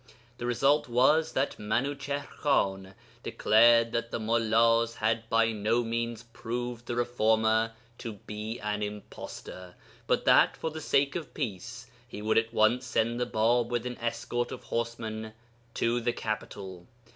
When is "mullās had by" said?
4.19-5.51